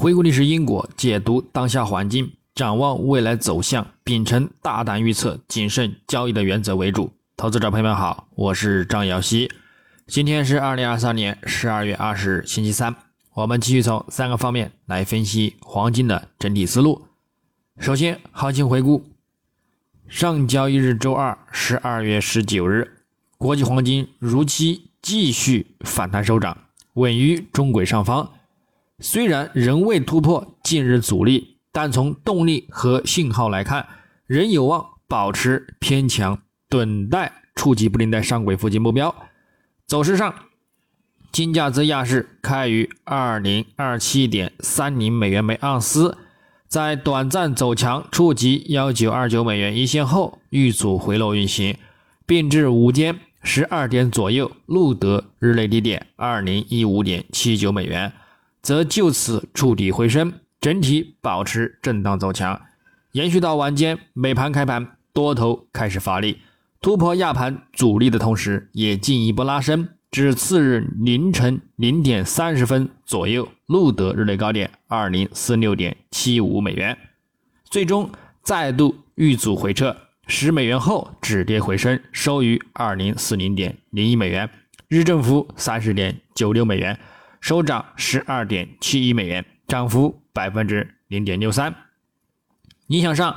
[0.00, 7.10] 回顾历史因果，解读当下环境，展望未来走向，秉承大胆预测、谨慎交易的原则为主。
[7.36, 9.50] 投资者朋友们好，我是张瑶希。
[10.06, 12.94] 今天是二零二三年十二月二十日，星期三。
[13.34, 17.06] 我们继续从三个方面来分析黄金的整体思路。
[17.80, 19.04] 首先，行情回顾：
[20.06, 22.88] 上交易日周二，十二月十九日，
[23.36, 26.56] 国际黄金如期继续反弹收涨，
[26.94, 28.30] 稳于中轨上方。
[29.00, 33.86] 虽然仍未突破近日阻力，但从动力和信号来看，
[34.26, 39.14] 仍有望保持偏强，等待触及布林带上轨附近目标。
[39.86, 40.34] 走势上，
[41.30, 46.18] 金价自亚市开于二零二七点三零美元每盎司，
[46.66, 51.76] 在短暂走强触及幺九二九美元一线后，遇阻回落运行，
[52.26, 58.12] 并至午间十二点左右录得日内低点二零一五点七九美元。
[58.68, 62.60] 则就此触底回升，整体保持震荡走强，
[63.12, 66.42] 延续到晚间美盘开盘，多头开始发力，
[66.82, 76.98] 突破亚盘阻力的同时，也进一步拉升，至次日凌晨零点三十分左右录得日内高点二零四六点七五美元，
[77.70, 78.10] 最终
[78.42, 84.50] 再度遇阻回撤十美元后止跌回升，收于二零四零点零一美元，
[84.88, 87.00] 日振幅三十点九六美元。
[87.40, 91.74] 收涨十二点七一美元，涨幅百分之零点六三。
[92.88, 93.36] 影响上，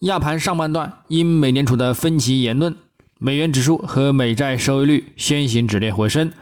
[0.00, 2.76] 亚盘上半段因美联储的分歧言论，
[3.18, 6.32] 美元指数和美债收益率先行止跌回升，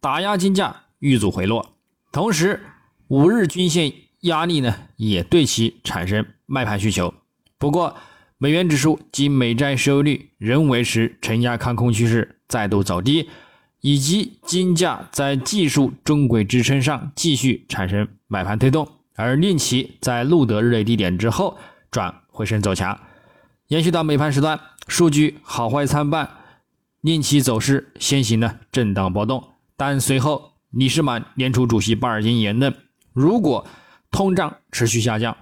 [0.00, 1.74] 打压金价遇阻回落。
[2.12, 2.60] 同时，
[3.08, 7.12] 五日均线压力呢也对其产生卖盘需求。
[7.58, 7.96] 不过，
[8.38, 13.28] 美元指数及美债收益率仍维持承压看空趋势，再度走低。
[13.82, 21.58] 以及金价在技术中轨支撑上继续产生买盘推动，而令其在录得日内低点之后
[21.90, 22.98] 转回升走强，
[23.66, 26.30] 延续到美盘时段，数据好坏参半，
[27.00, 29.42] 令其走势先行呢震荡波动。
[29.76, 32.72] 但随后李士满联储主席鲍尔金言论，
[33.12, 33.66] 如果
[34.12, 35.36] 通胀持续下降，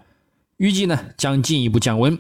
[0.57, 2.19] 预计呢将进一步降温，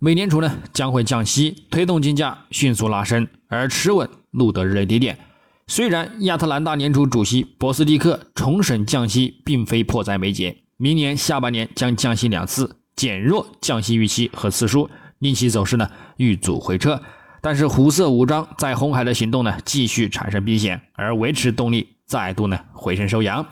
[0.00, 4.08] 美联储呢将会降息，推动金价迅速拉升而持稳。
[4.30, 5.18] 录得日内低点。
[5.66, 17.00] 虽然亚特兰大联储主席博斯蒂克重审降息并非迫在眉睫，明年下半年将降息两次，减弱降息预期和次数，令其走势呢遇阻回撤。
[17.40, 23.44] 但是胡塞武装在红海的行动呢继续产生避险，而维持动力再度呢回升收阳。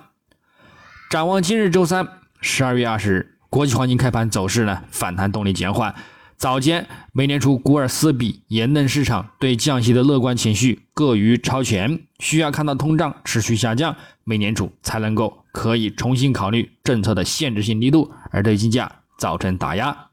[1.09, 2.07] 展望今日周三
[2.43, 5.95] 十二月二十日，国际黄金开盘走势呢反弹动力减缓。
[6.38, 20.08] 早间，美联储古尔斯比言论市场对降息的乐观情绪过于超前，需要看到通胀持续下降，美联储才能够可以重新考虑政策的限制性力度，而对金价造成打压。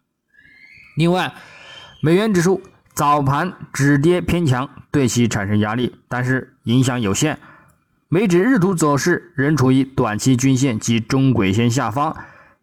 [0.96, 1.34] 另外，
[2.02, 2.62] 美元指数
[2.94, 7.38] 早盘止跌偏强，对其产生压力，但是影响有限。
[8.08, 12.16] 美指日图走势仍处于短期均线及中轨线下方，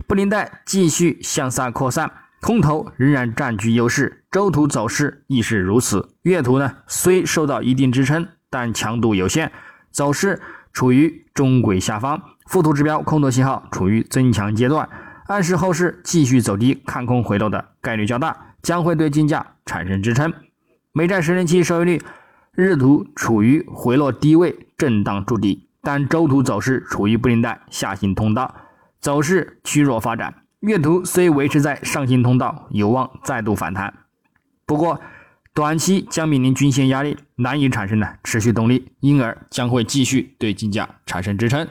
[0.06, 2.10] 布林带继续向下扩散。
[2.40, 6.14] 空头仍然占据优势，周图走势亦是如此。
[6.22, 9.52] 月图呢，虽受到一定支撑，但强度有限，
[9.90, 10.40] 走势
[10.72, 12.20] 处于中轨下方。
[12.46, 14.88] 附图指标空头信号处于增强阶段，
[15.26, 20.32] 暗示后市继续走低，看空回落的概率较大，将会对金价产生支撑。
[20.92, 22.02] 美债十年期收益率
[22.52, 28.52] 日图处于回落低位，震荡筑底，但周图走势处于布林带下行通道，
[28.98, 30.34] 走势趋弱发展。
[30.60, 33.94] 月图虽维持在上行通道，有望再度反弹，
[34.66, 35.00] 不过
[35.54, 41.66] 短期将面临均线压力，难以产生呢持续动力，因而将会继续对金价产生支撑，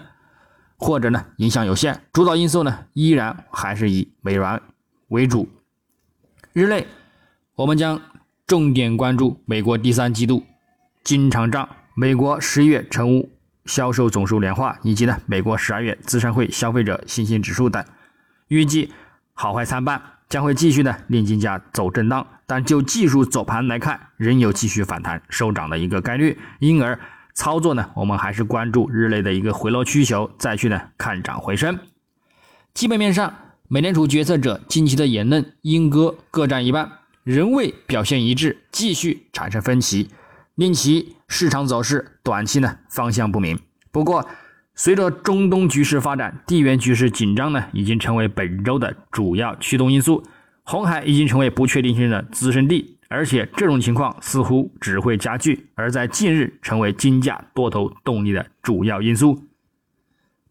[0.76, 2.02] 或者呢影响有限。
[2.12, 4.60] 主导因素呢依然还是以美元
[5.10, 5.48] 为主。
[6.54, 6.88] 日内
[7.54, 8.02] 我们将
[8.48, 10.44] 重点关注美国第三季度
[11.04, 13.32] 经常账、美国十一月成屋
[13.66, 17.86] 销售总数年化，以及呢美国十二月资商会消费者信心指数等。
[18.50, 18.92] 预计
[19.34, 26.38] 好坏参半，将会继续呢令金价走震荡，但就技术走盘来看，仍有继续反弹收涨的一个概率。
[26.60, 27.00] 因而
[27.34, 31.80] 操作呢，我们还是关注日内的一个回落需求，再去呢看涨回升。
[32.74, 33.34] 基本面上，
[33.68, 36.92] 美联储决策者近期的言论鹰鸽各占一半，
[37.24, 40.10] 仍未表现一致，继续产生分歧，
[40.56, 43.60] 令其市场走势短期呢方向不明。
[43.92, 44.28] 不过，
[44.80, 50.24] 随着中东局势发展，地缘局势紧张呢，已经成为本周的主要驱动因素。
[50.64, 59.44] 红海已经成为不确定性的滋生地，而且这种情况似乎只会加剧，而在近日成为金价多头动力的主要因素。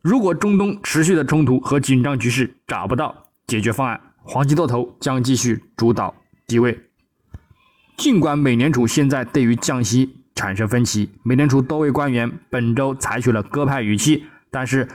[0.03, 6.15] 如果中东持续的冲突和紧张局势找不到解决方案，黄金多头将继续主导
[6.47, 6.79] 地位。
[7.97, 14.87] 尽管美联储现在对于降息产生分歧，美联储多位官员本周采取了鸽派语气，但是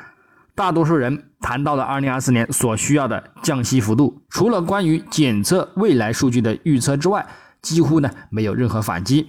[0.55, 7.27] 大多数人谈到了2024年所需要的降息幅度，除了关于检测未来数据的预测之外，
[7.61, 9.27] 几乎呢没有任何反击。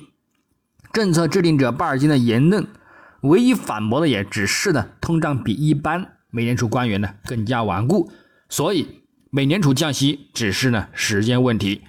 [0.93, 2.64] 政策制定者巴尔金的言论，
[3.22, 8.12] 唯一反驳的也只是呢通胀比一般美联储官员呢更加顽固，
[8.49, 11.82] 所以美联储降息只是呢时间问题。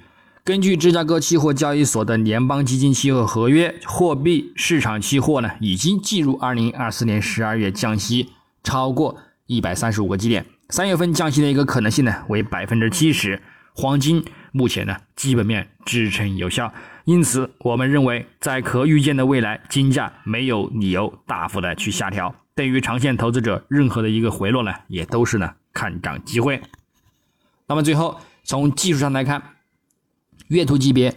[0.45, 8.29] 根据芝加哥期货交易所的联邦基金期货合约，货币市场期货呢已经计入2024年12月降息
[8.63, 13.41] 超过135个基点，三月份降息的一个可能性呢为百分之七十。
[13.73, 16.71] 黄金目前呢基本面支撑有效，
[17.05, 22.35] 因此我们认为在可预见的未来，金价没有理由大幅的去下调。
[22.53, 26.61] 对于长线投资者，任何的一个回落呢也都是呢看涨机会。
[27.67, 29.41] 那么最后从技术上来看。
[30.49, 31.15] 月图级别，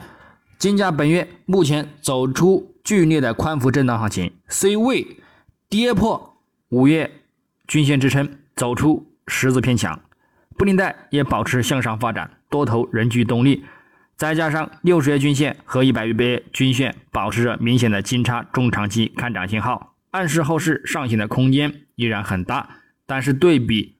[0.59, 5.19] 金价本月目前走出剧烈的宽幅震荡行情，虽未
[5.69, 6.39] 跌破
[6.71, 7.11] 五月
[7.67, 10.01] 均线支撑，走出十字偏强，
[10.57, 13.65] 布林带也保持向上发展，多头仍具动力。
[14.17, 22.69] 再加上六十月均线和一百月均线保持着明显的金叉，中长期看涨信号，暗示后市上行的空间依然很大。
[23.05, 23.97] 但是对比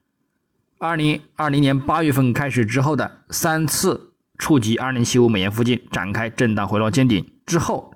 [0.79, 4.07] 二零二零年八月份开始之后的三次。
[4.39, 7.93] 触及二零七五美元附近展开震荡回落见顶之后，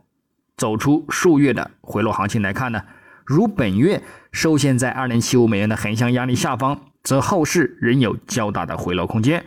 [0.57, 2.83] 走出数月的回落行情来看呢，
[3.25, 9.43] 如本月受限在二零七五美元的横向压力下方，则后市仍有较大的回落空间。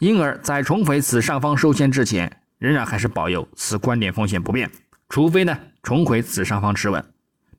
[0.00, 4.70] 因而，在重回此上方受限之前，仍然还是保有此观点风险不变，
[5.08, 7.02] 除非呢重回此上方持稳，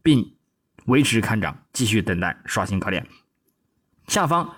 [0.03, 0.33] 并
[0.85, 3.07] 维持看涨，继续等待刷新高点。
[4.07, 4.53] 下方，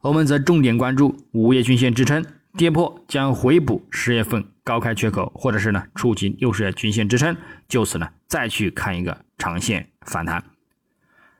[0.00, 2.26] 我们则重点关注五月均线支撑。
[2.56, 7.36] 跌破将回补十月份高开缺口，或者是呢触及六十日均线支撑，
[7.68, 10.42] 就此呢再去看一个长线反弹。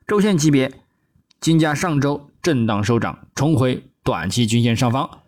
[0.07, 0.73] 周线级别，
[1.41, 5.23] 金价上周震荡收涨，重回短期均线上方，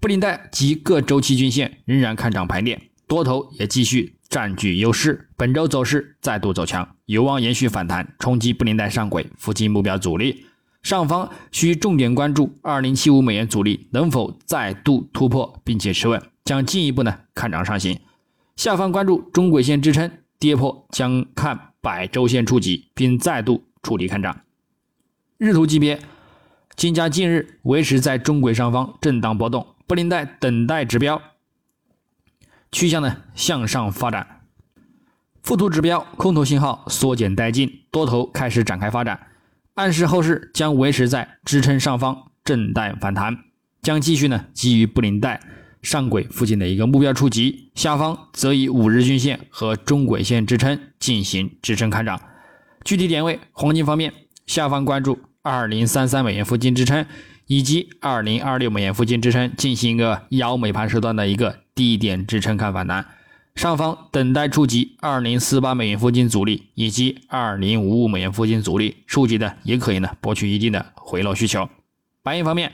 [0.00, 5.28] 布林带及各周期均线仍然看涨排列，多头也继续占据优势。
[5.36, 10.46] 本周走势再度走强，有望延续反弹，冲击布林带上轨附近目标阻力。
[10.86, 17.98] 上方需重点关注二零七五美元阻力能否再度突破并且持稳，将进一步呢看涨上行。
[18.54, 24.42] 下方关注中轨线支撑，跌破将看百周线触及并再度触底看涨。
[25.38, 25.98] 日图级别，
[26.76, 31.20] 金价近日维持在中轨上方震荡波动，布林带等待指标
[32.70, 34.42] 趋向呢向上发展。
[35.42, 39.18] 附图指标空头信号缩减殆尽，多头开始展开发展。
[39.76, 43.36] 暗示后市将维持在支撑上方震荡反弹，
[43.82, 45.38] 将继续呢基于布林带
[45.82, 52.18] 上轨附近的一个目标触及，下方则以五日均线和中轨线支撑进行支撑看涨。
[52.84, 54.14] 具体点位，黄金方面，
[54.46, 57.04] 下方关注二零三三美元附近支撑
[57.46, 63.04] 以及二零二六美元附近支撑，进行一个幺美盘时段的一个低点支撑看反弹。
[63.56, 71.66] 上方等待触及二零四八美元附近阻力，以及二零五五美元附近阻力，触及的也可以呢博取一定的回落需求。
[72.22, 72.70] 白银方面，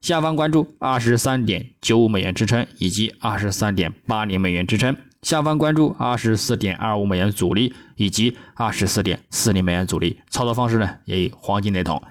[0.00, 10.18] 下方关注二十三点九五美元支撑，以及二十三点八零美元支撑，下方关注二十四点二五美元阻力，以及二十四点四零美元阻力。
[10.30, 12.02] 操作方式呢也与黄金雷同。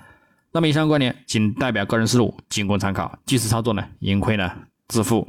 [0.53, 4.49] 那么以上观点仅代表个人思路，仅供参考，据此操作呢盈亏呢
[4.87, 5.27] 自负。